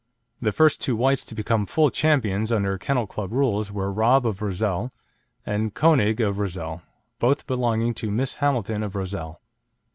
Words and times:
The 0.41 0.51
first 0.51 0.81
two 0.81 0.95
whites 0.95 1.23
to 1.25 1.35
become 1.35 1.67
full 1.67 1.91
champions 1.91 2.51
under 2.51 2.79
Kennel 2.79 3.05
Club 3.05 3.31
rules 3.31 3.71
were 3.71 3.93
Rob 3.93 4.25
of 4.25 4.41
Rozelle 4.41 4.91
and 5.45 5.75
Konig 5.75 6.19
of 6.19 6.39
Rozelle, 6.39 6.81
both 7.19 7.45
belonging 7.45 7.93
to 7.93 8.09
Miss 8.09 8.33
Hamilton 8.33 8.81
of 8.81 8.95
Rozelle. 8.95 9.39